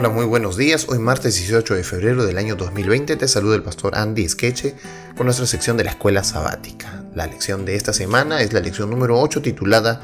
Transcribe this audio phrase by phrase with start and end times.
[0.00, 0.86] Hola, muy buenos días.
[0.88, 4.74] Hoy martes 18 de febrero del año 2020 te saluda el pastor Andy Skeche
[5.14, 7.04] con nuestra sección de la escuela sabática.
[7.14, 10.00] La lección de esta semana es la lección número 8 titulada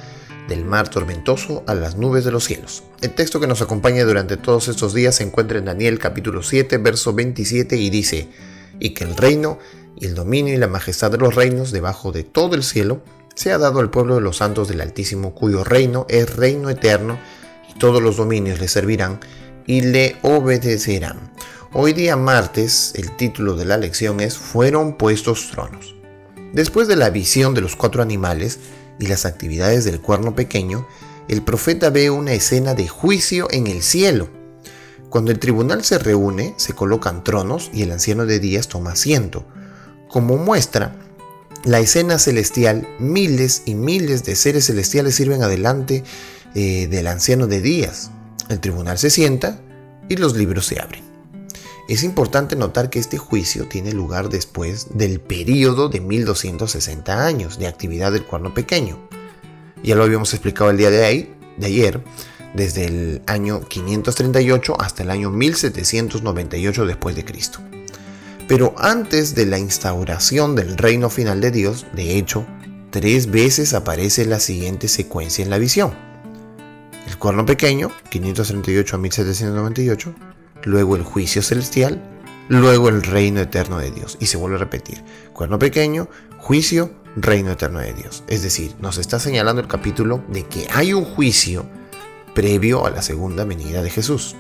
[0.49, 2.83] Del mar tormentoso a las nubes de los cielos.
[3.01, 6.77] El texto que nos acompaña durante todos estos días se encuentra en Daniel capítulo 7,
[6.77, 8.29] verso 27 y dice,
[8.79, 9.59] y que el reino
[9.97, 13.01] y el dominio y la majestad de los reinos debajo de todo el cielo
[13.35, 17.19] se ha dado al pueblo de los santos del Altísimo, cuyo reino es reino eterno
[17.75, 19.21] y todos los dominios le servirán
[19.67, 21.33] y le obedecerán.
[21.73, 25.95] Hoy día martes, el título de la lección es Fueron puestos tronos.
[26.53, 28.59] Después de la visión de los cuatro animales
[28.99, 30.87] y las actividades del cuerno pequeño,
[31.29, 34.31] el profeta ve una escena de juicio en el cielo.
[35.11, 39.45] Cuando el tribunal se reúne, se colocan tronos y el anciano de días toma asiento.
[40.09, 40.97] Como muestra,
[41.65, 46.05] la escena celestial, miles y miles de seres celestiales sirven adelante
[46.55, 48.11] eh, del anciano de días.
[48.49, 49.61] El tribunal se sienta
[50.09, 51.03] y los libros se abren.
[51.89, 57.69] Es importante notar que este juicio tiene lugar después del periodo de 1260 años de
[57.69, 58.99] actividad del cuerno pequeño.
[59.83, 62.03] Ya lo habíamos explicado el día de, de ayer,
[62.55, 67.61] desde el año 538 hasta el año 1798 después de Cristo.
[68.49, 72.47] Pero antes de la instauración del reino final de Dios, de hecho,
[72.91, 76.07] tres veces aparece la siguiente secuencia en la visión
[77.19, 80.15] cuerno pequeño, 538 a 1798,
[80.65, 82.03] luego el juicio celestial,
[82.49, 84.17] luego el reino eterno de Dios.
[84.21, 86.09] Y se vuelve a repetir, cuerno pequeño,
[86.39, 88.23] juicio, reino eterno de Dios.
[88.29, 91.67] Es decir, nos está señalando el capítulo de que hay un juicio
[92.35, 94.37] previo a la segunda venida de Jesús.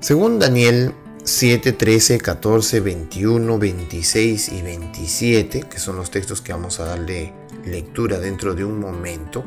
[0.00, 0.92] Según Daniel
[1.24, 7.32] 7, 13, 14, 21, 26 y 27, que son los textos que vamos a darle
[7.64, 9.44] lectura dentro de un momento,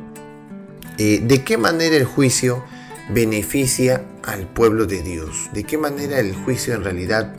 [1.00, 2.62] eh, de qué manera el juicio
[3.08, 7.36] beneficia al pueblo de Dios, de qué manera el juicio en realidad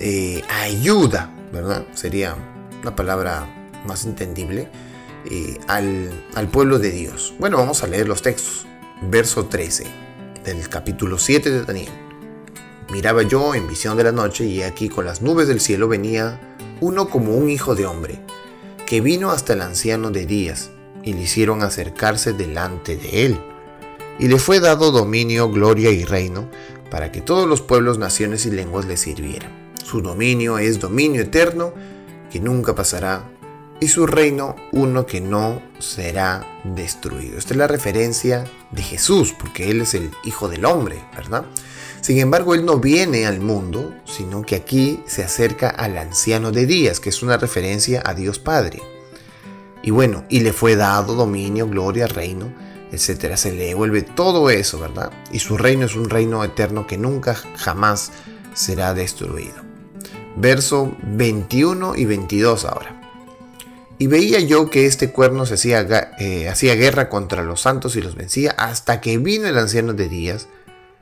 [0.00, 1.86] eh, ayuda, ¿verdad?
[1.94, 2.34] Sería
[2.82, 3.46] una palabra
[3.86, 4.68] más entendible,
[5.30, 7.32] eh, al, al pueblo de Dios.
[7.38, 8.66] Bueno, vamos a leer los textos.
[9.02, 9.84] Verso 13
[10.44, 11.92] del capítulo 7 de Daniel.
[12.90, 16.56] Miraba yo en visión de la noche y aquí con las nubes del cielo venía
[16.80, 18.18] uno como un hijo de hombre,
[18.84, 20.72] que vino hasta el anciano de días
[21.04, 23.40] y le hicieron acercarse delante de él.
[24.18, 26.48] Y le fue dado dominio, gloria y reino,
[26.90, 29.72] para que todos los pueblos, naciones y lenguas le sirvieran.
[29.84, 31.72] Su dominio es dominio eterno,
[32.30, 33.30] que nunca pasará,
[33.80, 37.38] y su reino uno que no será destruido.
[37.38, 41.46] Esta es la referencia de Jesús, porque Él es el Hijo del Hombre, ¿verdad?
[42.02, 46.66] Sin embargo, Él no viene al mundo, sino que aquí se acerca al anciano de
[46.66, 48.80] días, que es una referencia a Dios Padre.
[49.82, 52.52] Y bueno, y le fue dado dominio, gloria, reino,
[52.92, 53.36] etcétera.
[53.36, 55.12] Se le devuelve todo eso, ¿verdad?
[55.32, 58.12] Y su reino es un reino eterno que nunca jamás
[58.54, 59.54] será destruido.
[60.36, 63.00] Verso 21 y 22 ahora.
[63.98, 65.86] Y veía yo que este cuerno se hacía,
[66.18, 70.08] eh, hacía guerra contra los santos y los vencía hasta que vino el anciano de
[70.08, 70.48] días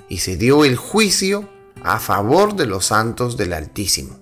[0.09, 1.49] y se dio el juicio
[1.85, 4.19] a favor de los santos del Altísimo.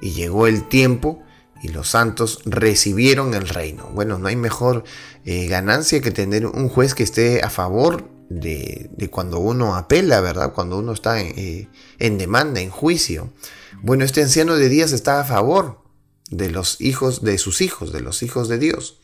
[0.00, 1.22] Y llegó el tiempo
[1.62, 3.90] y los santos recibieron el reino.
[3.92, 4.84] Bueno, no hay mejor
[5.24, 10.52] eh, ganancia que tener un juez que esté a favor de, cuando uno apela, ¿verdad?
[10.52, 11.68] Cuando uno está eh,
[11.98, 13.32] en, demanda, en juicio.
[13.82, 15.82] Bueno, este anciano de días está a favor
[16.30, 19.00] de los hijos, de sus hijos, de los hijos de Dios.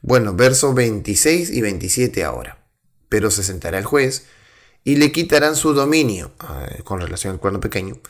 [0.00, 2.64] Bueno, verso 26 y 27 ahora.
[3.08, 4.26] Pero se sentará el juez
[4.84, 8.00] y le quitarán su dominio, ah, con relación al cuerno pequeño,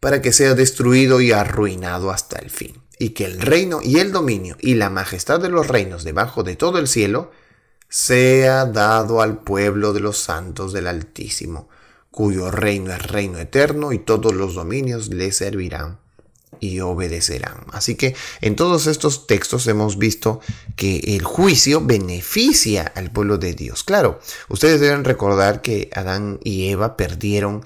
[0.00, 4.12] para que sea destruido y arruinado hasta el fin y que el reino y el
[4.12, 7.32] dominio y la majestad de los reinos debajo de todo el cielo
[7.88, 11.70] sea dado al pueblo de los santos del Altísimo,
[12.10, 15.98] cuyo reino es reino eterno y todos los dominios le servirán
[16.60, 17.64] y obedecerán.
[17.72, 20.40] Así que en todos estos textos hemos visto
[20.76, 23.82] que el juicio beneficia al pueblo de Dios.
[23.82, 24.20] Claro,
[24.50, 27.64] ustedes deben recordar que Adán y Eva perdieron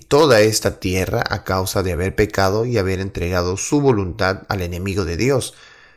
[0.00, 5.04] toda esta tierra a causa de haber pecado y haber entregado su voluntad al enemigo
[5.04, 5.54] de Dios.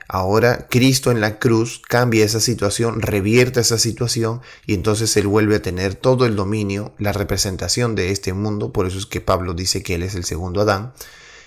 [0.10, 5.58] Ahora Cristo en la cruz cambia esa situación, revierte esa situación y entonces Él vuelve
[5.58, 8.72] a tener todo el dominio, la representación de este mundo.
[8.72, 10.94] Por eso es que Pablo dice que Él es el segundo Adán.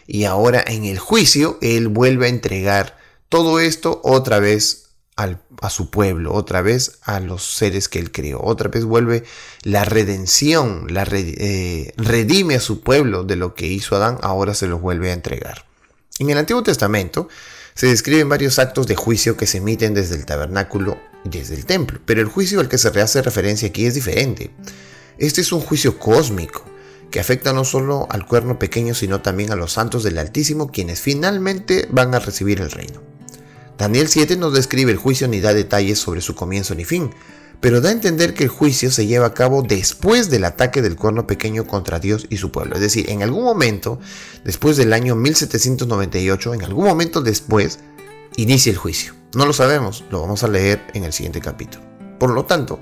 [0.07, 2.99] Y ahora en el juicio Él vuelve a entregar
[3.31, 4.90] todo esto otra vez
[5.61, 9.25] a su pueblo, otra vez a los seres que él creó, otra vez vuelve
[9.63, 14.67] la redención, la eh, redime a su pueblo de lo que hizo Adán, ahora se
[14.67, 15.67] los vuelve a entregar.
[16.19, 17.29] En el Antiguo Testamento
[17.75, 21.67] se describen varios actos de juicio que se emiten desde el tabernáculo y desde el
[21.67, 24.51] templo, pero el juicio al que se hace referencia aquí es diferente.
[25.19, 26.65] Este es un juicio cósmico
[27.11, 31.01] que afecta no solo al cuerno pequeño, sino también a los santos del Altísimo, quienes
[31.01, 33.10] finalmente van a recibir el reino.
[33.81, 37.15] Daniel 7 nos describe el juicio ni da detalles sobre su comienzo ni fin,
[37.63, 40.97] pero da a entender que el juicio se lleva a cabo después del ataque del
[40.97, 42.75] cuerno pequeño contra Dios y su pueblo.
[42.75, 43.99] Es decir, en algún momento,
[44.45, 47.79] después del año 1798, en algún momento después,
[48.37, 49.15] inicia el juicio.
[49.35, 51.83] No lo sabemos, lo vamos a leer en el siguiente capítulo.
[52.19, 52.81] Por lo tanto,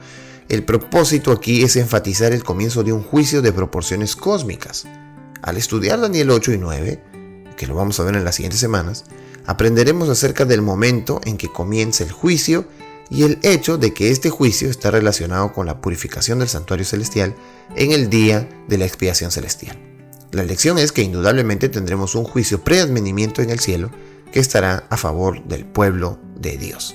[0.49, 4.85] el propósito aquí es enfatizar el comienzo de un juicio de proporciones cósmicas.
[5.43, 7.05] Al estudiar Daniel 8 y 9,
[7.57, 9.05] que lo vamos a ver en las siguientes semanas,
[9.49, 12.67] aprenderemos acerca del momento en que comienza el juicio
[13.09, 17.35] y el hecho de que este juicio está relacionado con la purificación del santuario celestial
[17.75, 19.79] en el día de la expiación celestial.
[20.33, 23.91] La lección es que indudablemente tendremos un juicio preadvenimiento en el cielo
[24.31, 26.95] que estará a favor del pueblo de Dios.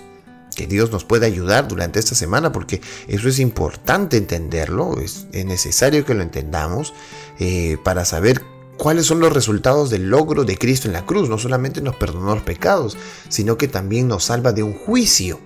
[0.56, 6.06] Que Dios nos pueda ayudar durante esta semana porque eso es importante entenderlo, es, necesario
[6.06, 6.94] que lo entendamos
[7.40, 8.44] eh, para saber
[8.78, 11.30] cuáles son los resultados del logro de Cristo en la cruz.
[11.30, 12.98] No solamente nos perdonó los pecados,
[13.30, 15.40] sino que también nos salva de un juicio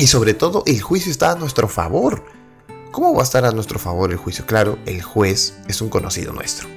[0.00, 2.24] y sobre todo, el juicio está a nuestro favor.
[2.90, 4.46] ¿Cómo va a estar a nuestro favor el juicio?
[4.46, 6.68] Claro, el juez es un conocido nuestro.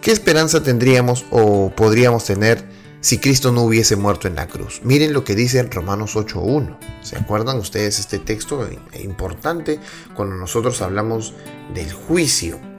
[0.00, 2.64] ¿Qué esperanza tendríamos o podríamos tener
[3.00, 4.80] si Cristo no hubiese muerto en la cruz?
[4.84, 6.78] Miren lo que dice Romanos 8.1.
[7.02, 8.64] ¿Se acuerdan ustedes este texto
[9.02, 9.80] importante
[10.14, 11.34] cuando nosotros hablamos
[11.74, 12.69] del juicio?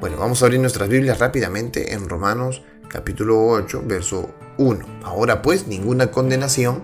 [0.00, 4.86] Bueno, vamos a abrir nuestras Biblias rápidamente en Romanos capítulo 8, verso 1.
[5.02, 6.82] Ahora pues, ninguna condenación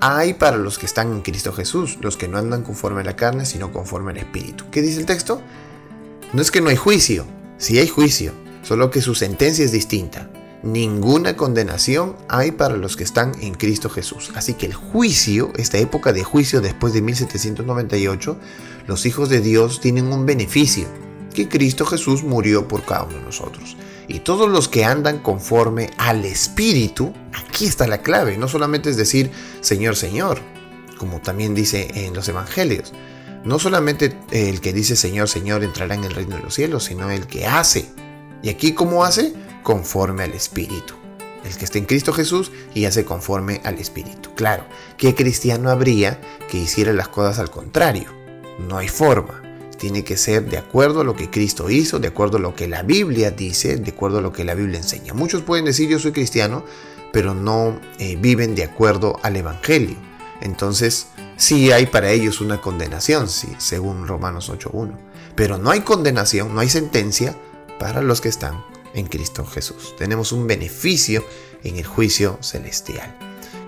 [0.00, 3.16] hay para los que están en Cristo Jesús, los que no andan conforme a la
[3.16, 4.64] carne, sino conforme al Espíritu.
[4.70, 5.40] ¿Qué dice el texto?
[6.32, 7.24] No es que no hay juicio,
[7.58, 8.32] sí hay juicio,
[8.62, 10.28] solo que su sentencia es distinta.
[10.62, 14.32] Ninguna condenación hay para los que están en Cristo Jesús.
[14.34, 18.36] Así que el juicio, esta época de juicio después de 1798,
[18.88, 20.88] los hijos de Dios tienen un beneficio,
[21.36, 23.76] que Cristo Jesús murió por cada uno de nosotros.
[24.08, 28.38] Y todos los que andan conforme al Espíritu, aquí está la clave.
[28.38, 29.30] No solamente es decir
[29.60, 30.40] Señor, Señor,
[30.98, 32.92] como también dice en los Evangelios.
[33.44, 37.10] No solamente el que dice Señor, Señor entrará en el reino de los cielos, sino
[37.10, 37.86] el que hace.
[38.42, 39.34] ¿Y aquí cómo hace?
[39.62, 40.94] Conforme al Espíritu.
[41.44, 44.34] El que está en Cristo Jesús y hace conforme al Espíritu.
[44.34, 44.64] Claro,
[44.96, 46.18] ¿qué cristiano habría
[46.50, 48.10] que hiciera las cosas al contrario?
[48.58, 49.45] No hay forma
[49.78, 52.68] tiene que ser de acuerdo a lo que Cristo hizo, de acuerdo a lo que
[52.68, 55.14] la Biblia dice, de acuerdo a lo que la Biblia enseña.
[55.14, 56.64] Muchos pueden decir yo soy cristiano,
[57.12, 59.96] pero no eh, viven de acuerdo al Evangelio.
[60.40, 64.92] Entonces, sí hay para ellos una condenación, sí, según Romanos 8.1.
[65.34, 67.36] Pero no hay condenación, no hay sentencia
[67.78, 68.64] para los que están
[68.94, 69.94] en Cristo Jesús.
[69.98, 71.24] Tenemos un beneficio
[71.62, 73.16] en el juicio celestial.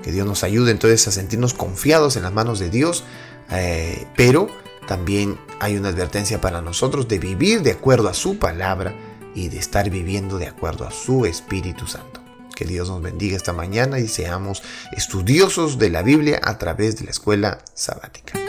[0.03, 3.05] Que Dios nos ayude entonces a sentirnos confiados en las manos de Dios,
[3.51, 4.49] eh, pero
[4.89, 8.95] también hay una advertencia para nosotros de vivir de acuerdo a su palabra
[9.35, 12.23] y de estar viviendo de acuerdo a su Espíritu Santo.
[12.57, 14.63] Que Dios nos bendiga esta mañana y seamos
[14.97, 18.48] estudiosos de la Biblia a través de la escuela sabática.